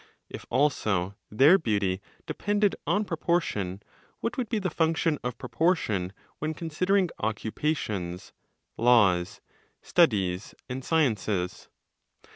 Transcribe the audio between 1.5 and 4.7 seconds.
beauty depended on proportion, what would be